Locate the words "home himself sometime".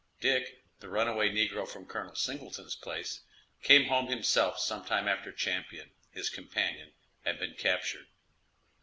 3.85-5.07